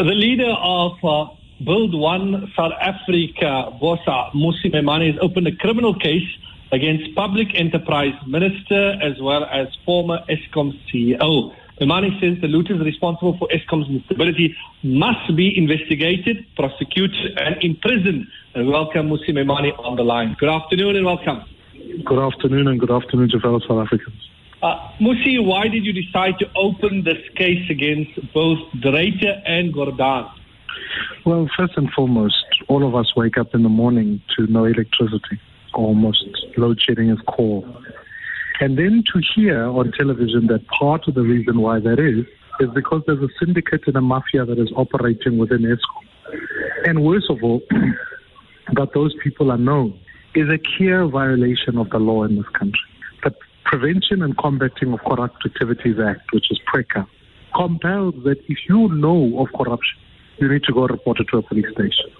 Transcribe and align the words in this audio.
The 0.00 0.14
leader 0.14 0.48
of 0.48 0.92
uh, 1.04 1.26
Build 1.62 1.94
One 1.94 2.50
South 2.56 2.72
Africa, 2.80 3.68
Bosa 3.82 4.32
Maimane, 4.32 5.12
has 5.12 5.18
opened 5.20 5.46
a 5.46 5.54
criminal 5.54 5.92
case 5.92 6.26
against 6.72 7.14
Public 7.14 7.48
Enterprise 7.54 8.14
Minister 8.26 8.96
as 9.02 9.20
well 9.20 9.44
as 9.44 9.68
former 9.84 10.20
Eskom 10.30 10.72
CEO. 10.88 11.54
Maimane 11.82 12.18
says 12.18 12.40
the 12.40 12.48
looters 12.48 12.80
responsible 12.82 13.36
for 13.36 13.46
Eskom's 13.48 13.90
instability 13.90 14.56
must 14.82 15.36
be 15.36 15.54
investigated, 15.54 16.46
prosecuted, 16.56 17.38
and 17.38 17.62
imprisoned. 17.62 18.26
And 18.54 18.68
welcome 18.68 19.10
Mmusi 19.10 19.32
Maimane 19.32 19.78
on 19.84 19.96
the 19.96 20.02
line. 20.02 20.34
Good 20.40 20.48
afternoon 20.48 20.96
and 20.96 21.04
welcome. 21.04 21.44
Good 22.06 22.18
afternoon 22.18 22.68
and 22.68 22.80
good 22.80 22.90
afternoon 22.90 23.28
to 23.32 23.40
fellow 23.40 23.60
South 23.60 23.84
Africans. 23.84 24.30
Uh, 24.62 24.76
Mmusi, 25.00 25.42
why 25.44 25.68
did 25.68 25.86
you 25.86 25.92
decide 25.92 26.38
to 26.38 26.46
open 26.54 27.02
this 27.04 27.18
case 27.34 27.68
against 27.70 28.12
both 28.34 28.58
De 28.80 29.42
and 29.46 29.72
Gordhan? 29.72 30.30
Well, 31.24 31.48
first 31.56 31.76
and 31.76 31.90
foremost, 31.92 32.44
all 32.68 32.86
of 32.86 32.94
us 32.94 33.16
wake 33.16 33.38
up 33.38 33.54
in 33.54 33.62
the 33.62 33.70
morning 33.70 34.20
to 34.36 34.46
no 34.48 34.64
electricity. 34.64 35.40
Almost 35.72 36.24
load 36.58 36.80
shedding 36.80 37.08
is 37.08 37.18
core. 37.26 37.64
And 38.60 38.76
then 38.76 39.02
to 39.12 39.22
hear 39.34 39.64
on 39.64 39.92
television 39.92 40.48
that 40.48 40.66
part 40.66 41.08
of 41.08 41.14
the 41.14 41.22
reason 41.22 41.62
why 41.62 41.80
that 41.80 41.98
is, 41.98 42.26
is 42.60 42.68
because 42.74 43.02
there's 43.06 43.22
a 43.22 43.28
syndicate 43.42 43.86
and 43.86 43.96
a 43.96 44.02
mafia 44.02 44.44
that 44.44 44.58
is 44.58 44.70
operating 44.76 45.38
within 45.38 45.60
Eskom. 45.60 46.38
And 46.84 47.02
worst 47.02 47.30
of 47.30 47.42
all, 47.42 47.62
that 48.74 48.92
those 48.92 49.14
people 49.22 49.50
are 49.50 49.58
known 49.58 49.98
is 50.34 50.48
a 50.50 50.58
clear 50.76 51.06
violation 51.06 51.78
of 51.78 51.88
the 51.88 51.98
law 51.98 52.24
in 52.24 52.36
this 52.36 52.48
country. 52.48 52.89
Prevention 53.70 54.20
and 54.22 54.36
Combating 54.36 54.92
of 54.92 54.98
Corrupt 55.06 55.46
Activities 55.46 55.94
Act, 56.04 56.32
which 56.32 56.50
is 56.50 56.58
PRECCA, 56.74 57.06
compels 57.54 58.16
that 58.24 58.38
if 58.48 58.58
you 58.68 58.88
know 58.88 59.38
of 59.38 59.46
corruption, 59.56 59.96
you 60.38 60.48
need 60.48 60.64
to 60.64 60.72
go 60.72 60.88
report 60.88 61.20
it 61.20 61.28
to 61.30 61.38
a 61.38 61.42
police 61.42 61.66
station. 61.72 62.10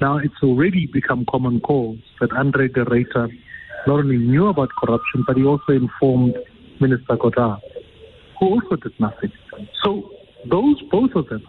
Now, 0.00 0.16
it's 0.18 0.34
already 0.42 0.88
become 0.92 1.24
common 1.30 1.60
cause 1.60 1.98
that 2.20 2.32
Andre 2.32 2.66
de 2.66 2.84
Ruyter 2.84 3.28
not 3.86 4.00
only 4.00 4.16
knew 4.18 4.48
about 4.48 4.70
corruption, 4.80 5.22
but 5.28 5.36
he 5.36 5.44
also 5.44 5.74
informed 5.74 6.34
Minister 6.80 7.16
Gordhan, 7.16 7.60
who 8.40 8.46
also 8.46 8.74
did 8.74 8.98
nothing. 8.98 9.30
So, 9.84 10.10
those, 10.50 10.82
both 10.90 11.12
of 11.14 11.28
them, 11.28 11.44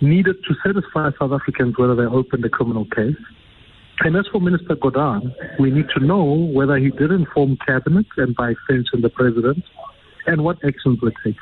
needed 0.00 0.36
to 0.48 0.54
satisfy 0.64 1.10
South 1.18 1.32
Africans 1.32 1.76
whether 1.76 1.94
they 1.94 2.04
opened 2.04 2.42
a 2.46 2.48
criminal 2.48 2.86
case 2.86 3.16
and 4.00 4.14
as 4.16 4.26
for 4.30 4.40
Minister 4.40 4.76
Gordhan, 4.76 5.34
we 5.58 5.70
need 5.70 5.86
to 5.96 6.04
know 6.04 6.22
whether 6.22 6.76
he 6.76 6.90
did 6.90 7.10
inform 7.10 7.56
cabinet 7.66 8.06
and 8.16 8.36
by 8.36 8.50
extension 8.50 9.00
the 9.00 9.08
president 9.08 9.64
and 10.26 10.44
what 10.44 10.58
actions 10.64 11.00
were 11.00 11.12
taken. 11.24 11.36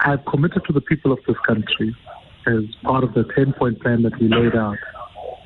I 0.00 0.10
have 0.10 0.24
committed 0.26 0.64
to 0.66 0.72
the 0.72 0.80
people 0.80 1.12
of 1.12 1.18
this 1.26 1.36
country 1.46 1.94
as 2.46 2.62
part 2.84 3.04
of 3.04 3.14
the 3.14 3.24
10 3.34 3.52
point 3.54 3.80
plan 3.80 4.02
that 4.02 4.18
we 4.20 4.28
laid 4.28 4.54
out 4.54 4.78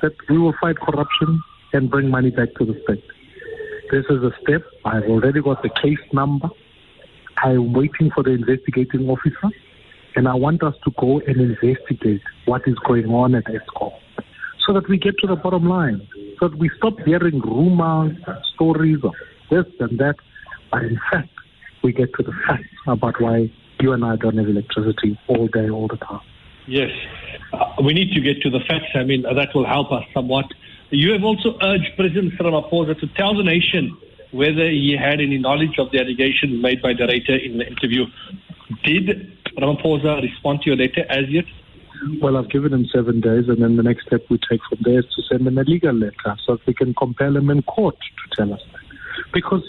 that 0.01 0.13
we 0.29 0.37
will 0.37 0.53
fight 0.61 0.77
corruption 0.77 1.41
and 1.73 1.89
bring 1.89 2.09
money 2.09 2.29
back 2.29 2.53
to 2.59 2.65
the 2.65 2.79
state. 2.83 3.03
This 3.91 4.05
is 4.09 4.23
a 4.23 4.31
step. 4.43 4.61
I've 4.85 5.05
already 5.05 5.41
got 5.41 5.63
the 5.63 5.69
case 5.81 5.99
number. 6.13 6.49
I'm 7.37 7.73
waiting 7.73 8.11
for 8.13 8.23
the 8.23 8.31
investigating 8.31 9.09
officer, 9.09 9.49
and 10.15 10.27
I 10.27 10.35
want 10.35 10.63
us 10.63 10.75
to 10.83 10.91
go 10.99 11.19
and 11.19 11.37
investigate 11.41 12.21
what 12.45 12.61
is 12.67 12.75
going 12.85 13.07
on 13.07 13.35
at 13.35 13.45
Eskom 13.45 13.93
so 14.65 14.73
that 14.73 14.87
we 14.89 14.97
get 14.97 15.17
to 15.19 15.27
the 15.27 15.35
bottom 15.35 15.67
line, 15.67 16.07
so 16.39 16.47
that 16.47 16.57
we 16.57 16.69
stop 16.77 16.99
hearing 17.01 17.39
rumors, 17.39 18.17
and 18.27 18.37
stories 18.53 19.03
of 19.03 19.13
this 19.49 19.65
and 19.79 19.99
that, 19.99 20.15
but 20.71 20.83
in 20.83 20.99
fact, 21.11 21.29
we 21.83 21.93
get 21.93 22.13
to 22.15 22.23
the 22.23 22.33
facts 22.47 22.63
about 22.87 23.21
why 23.21 23.51
you 23.79 23.93
and 23.93 24.03
I 24.03 24.15
don't 24.15 24.37
have 24.37 24.47
electricity 24.47 25.19
all 25.27 25.47
day, 25.47 25.69
all 25.69 25.87
the 25.87 25.97
time. 25.97 26.21
Yes, 26.67 26.89
uh, 27.53 27.73
we 27.83 27.93
need 27.93 28.13
to 28.13 28.21
get 28.21 28.41
to 28.41 28.49
the 28.49 28.59
facts. 28.61 28.91
I 28.95 29.03
mean, 29.03 29.21
that 29.21 29.49
will 29.53 29.67
help 29.67 29.91
us 29.91 30.03
somewhat. 30.13 30.45
You 30.89 31.11
have 31.13 31.23
also 31.23 31.57
urged 31.61 31.91
President 31.95 32.33
Ramaphosa 32.39 32.99
to 32.99 33.07
tell 33.15 33.35
the 33.35 33.43
nation 33.43 33.95
whether 34.31 34.67
he 34.69 34.97
had 34.99 35.21
any 35.21 35.37
knowledge 35.37 35.77
of 35.77 35.91
the 35.91 35.99
allegations 35.99 36.61
made 36.61 36.81
by 36.81 36.93
De 36.93 37.05
Ruyter 37.05 37.45
in 37.45 37.59
the 37.59 37.67
interview. 37.67 38.05
Did 38.83 39.37
Ramaphosa 39.57 40.21
respond 40.21 40.61
to 40.61 40.71
your 40.71 40.77
letter 40.77 41.05
as 41.09 41.29
yet? 41.29 41.45
Well, 42.21 42.37
I've 42.37 42.49
given 42.49 42.73
him 42.73 42.85
seven 42.93 43.21
days, 43.21 43.47
and 43.47 43.61
then 43.61 43.77
the 43.77 43.83
next 43.83 44.07
step 44.07 44.25
we 44.29 44.39
take 44.49 44.61
from 44.69 44.79
there 44.81 44.99
is 44.99 45.05
to 45.15 45.21
send 45.23 45.47
him 45.47 45.57
a 45.57 45.63
legal 45.63 45.93
letter 45.93 46.35
so 46.45 46.55
that 46.55 46.65
we 46.65 46.73
can 46.73 46.93
compel 46.93 47.35
him 47.35 47.49
in 47.49 47.61
court 47.63 47.95
to 47.97 48.35
tell 48.35 48.53
us 48.53 48.61
that. 48.71 48.81
Because 49.33 49.63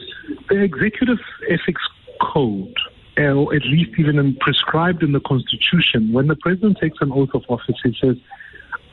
the 0.49 0.63
executive 0.63 1.19
ethics 1.49 1.83
code, 2.21 2.75
or 3.19 3.55
at 3.55 3.65
least 3.65 3.91
even 3.99 4.19
in, 4.19 4.37
prescribed 4.37 5.03
in 5.03 5.13
the 5.13 5.21
Constitution, 5.21 6.13
when 6.13 6.27
the 6.27 6.37
president 6.37 6.79
takes 6.81 6.99
an 7.01 7.13
oath 7.13 7.31
of 7.35 7.45
office, 7.49 7.77
he 7.83 7.97
says, 8.01 8.17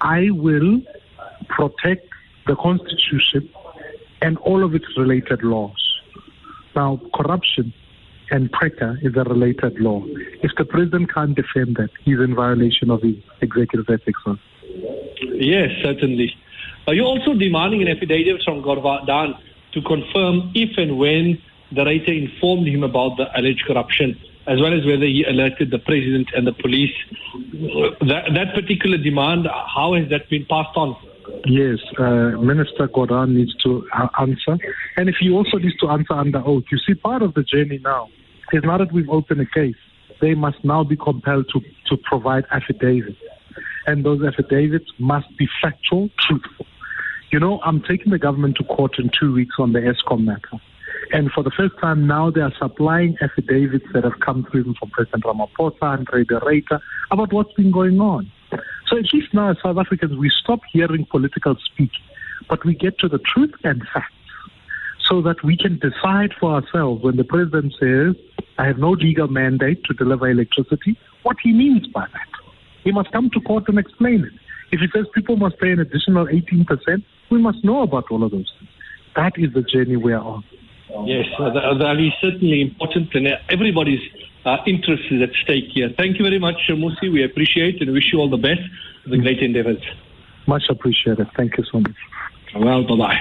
I 0.02 0.30
will 0.32 0.82
protect 1.50 2.08
the 2.48 2.56
Constitution 2.56 3.50
and 4.22 4.38
all 4.40 4.64
of 4.64 4.74
its 4.76 4.86
related 4.98 5.44
laws. 5.44 6.02
Now, 6.76 7.00
corruption 7.14 7.74
and 8.34 8.52
PRECCA 8.52 8.98
is 9.06 9.16
a 9.16 9.24
related 9.24 9.80
law. 9.80 10.04
If 10.42 10.52
the 10.58 10.66
president 10.66 11.14
can't 11.14 11.36
defend 11.36 11.76
that, 11.76 11.92
he's 12.04 12.20
in 12.20 12.34
violation 12.34 12.90
of 12.90 13.04
his 13.04 13.16
executive 13.42 13.88
ethics 13.88 14.20
law. 14.26 14.38
Yes, 15.22 15.70
certainly. 15.84 16.36
Are 16.88 16.96
you 16.96 17.04
also 17.04 17.36
demanding 17.36 17.84
an 17.84 17.90
affidavit 17.90 18.42
from 18.44 18.64
Gordhan 18.64 19.38
to 19.74 19.82
confirm 19.84 20.52
if 20.56 20.72
and 20.78 20.98
when 20.98 21.40
De 21.74 21.86
Ruyter 21.86 22.16
informed 22.26 22.68
him 22.68 22.84
about 22.84 23.18
the 23.18 23.28
alleged 23.40 23.66
corruption, 23.68 24.20
as 24.48 24.60
well 24.60 24.74
as 24.74 24.84
whether 24.84 25.06
he 25.06 25.24
alerted 25.24 25.70
the 25.70 25.80
president 25.80 26.30
and 26.36 26.48
the 26.48 26.54
police? 26.54 26.96
That, 28.02 28.34
that 28.34 28.56
particular 28.56 28.98
demand, 28.98 29.48
how 29.48 29.94
has 29.94 30.10
that 30.10 30.28
been 30.32 30.46
passed 30.50 30.76
on? 30.76 30.96
Yes, 31.46 31.78
uh, 32.00 32.32
Minister 32.52 32.88
Gordhan 32.88 33.36
needs 33.36 33.56
to 33.58 33.88
uh, 33.94 34.08
answer. 34.20 34.58
And 34.98 35.08
if 35.08 35.18
he 35.20 35.30
also 35.30 35.58
needs 35.60 35.78
to 35.78 35.90
answer 35.90 36.14
under 36.14 36.42
oath, 36.44 36.64
you 36.72 36.80
see, 36.80 36.96
part 36.96 37.22
of 37.22 37.36
the 37.36 37.44
journey 37.44 37.80
now 37.84 38.10
not 38.62 38.78
that 38.78 38.92
we've 38.92 39.10
opened 39.10 39.42
a 39.42 39.46
case. 39.46 39.76
They 40.22 40.36
must 40.36 40.64
now 40.64 40.84
be 40.84 40.96
compelled 40.96 41.50
to, 41.54 41.60
to 41.88 41.98
provide 42.04 42.46
affidavits. 42.52 43.18
And 43.88 44.06
those 44.06 44.24
affidavits 44.24 44.92
must 45.00 45.36
be 45.38 45.48
factual, 45.62 46.10
truthful. 46.20 46.66
You 47.32 47.40
know, 47.40 47.60
I'm 47.64 47.82
taking 47.82 48.12
the 48.12 48.20
government 48.20 48.58
to 48.58 48.64
court 48.64 49.00
in 49.00 49.10
two 49.20 49.34
weeks 49.34 49.56
on 49.58 49.74
the 49.74 49.80
Eskom 49.80 50.24
matter. 50.24 50.62
And 51.12 51.32
for 51.32 51.44
the 51.44 51.52
first 51.52 51.74
time 51.82 52.08
now, 52.08 52.30
they 52.30 52.42
are 52.42 52.54
supplying 52.58 53.18
affidavits 53.22 53.86
that 53.94 54.04
have 54.04 54.20
come 54.20 54.48
through 54.50 54.74
from 54.80 54.90
President 54.92 55.24
Ramaphosa 55.24 55.98
and 55.98 56.06
De 56.06 56.40
Ruyter 56.40 56.80
about 57.12 57.34
what's 57.34 57.54
been 57.54 57.72
going 57.72 58.00
on. 58.00 58.32
So 58.88 58.98
at 58.98 59.06
least 59.14 59.34
now, 59.34 59.52
as 59.52 59.58
South 59.64 59.78
Africans, 59.78 60.16
we 60.18 60.30
stop 60.30 60.62
hearing 60.72 61.06
political 61.10 61.56
speak, 61.56 61.92
but 62.50 62.64
we 62.66 62.76
get 62.76 63.00
to 63.00 63.08
the 63.08 63.20
truth 63.20 63.54
and 63.64 63.82
facts 63.94 64.14
so 65.08 65.22
that 65.22 65.44
we 65.44 65.58
can 65.58 65.80
decide 65.80 66.34
for 66.40 66.54
ourselves 66.54 67.04
when 67.04 67.18
the 67.18 67.24
president 67.24 67.74
says, 67.80 68.16
I 68.58 68.68
have 68.68 68.78
no 68.78 68.92
legal 68.92 69.28
mandate 69.28 69.84
to 69.86 69.94
deliver 69.94 70.30
electricity, 70.30 70.98
what 71.24 71.38
he 71.44 71.52
means 71.52 71.88
by 71.88 72.06
that. 72.14 72.28
He 72.84 72.92
must 72.92 73.12
come 73.12 73.30
to 73.32 73.40
court 73.42 73.66
and 73.68 73.80
explain 73.80 74.24
it. 74.24 74.34
If 74.72 74.80
he 74.80 74.88
says 74.94 75.06
people 75.14 75.38
must 75.38 75.60
pay 75.60 75.72
an 75.72 75.80
additional 75.80 76.28
18%, 76.28 77.04
we 77.30 77.40
must 77.40 77.64
know 77.64 77.82
about 77.82 78.06
all 78.12 78.24
of 78.24 78.32
those 78.32 78.52
things. 78.60 78.72
That 79.16 79.34
is 79.38 79.54
the 79.54 79.62
journey 79.62 79.96
we 79.96 80.14
are 80.14 80.22
on. 80.22 80.44
Yes, 81.06 81.26
that 81.40 81.98
is 82.00 82.14
certainly 82.22 82.62
important, 82.62 83.14
and 83.16 83.28
everybody's 83.50 84.02
uh, 84.46 84.58
interest 84.68 85.04
is 85.10 85.22
at 85.22 85.30
stake 85.44 85.66
here. 85.74 85.90
Thank 85.98 86.20
you 86.20 86.24
very 86.24 86.40
much, 86.40 86.58
Mmusi. 86.70 87.12
We 87.12 87.24
appreciate 87.24 87.82
and 87.82 87.92
wish 87.94 88.12
you 88.12 88.20
all 88.20 88.30
the 88.30 88.38
best 88.38 88.62
for 89.04 89.10
the 89.10 89.18
great 89.18 89.40
endeavors. 89.40 89.82
Much 90.46 90.64
appreciated. 90.70 91.28
Thank 91.36 91.58
you 91.58 91.64
so 91.72 91.80
much. 91.80 91.96
Well, 92.56 92.84
bye 92.84 92.96
bye. 92.96 93.20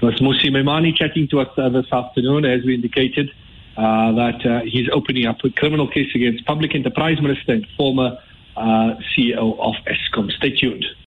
It 0.00 0.04
was 0.04 0.14
Mmusi 0.20 0.50
Maimane 0.50 0.96
chatting 0.96 1.28
to 1.28 1.40
us 1.40 1.48
uh, 1.58 1.68
this 1.68 1.92
afternoon, 1.92 2.44
as 2.44 2.64
we 2.64 2.74
indicated, 2.74 3.30
uh, 3.76 4.12
that 4.12 4.46
uh, 4.46 4.60
he's 4.64 4.88
opening 4.92 5.26
up 5.26 5.38
a 5.44 5.50
criminal 5.50 5.88
case 5.88 6.10
against 6.14 6.44
Public 6.46 6.74
Enterprise 6.74 7.20
Minister 7.20 7.52
and 7.52 7.66
former 7.76 8.18
uh, 8.56 8.94
CEO 9.16 9.58
of 9.58 9.74
Eskom. 9.86 10.30
Stay 10.30 10.50
tuned. 10.50 10.84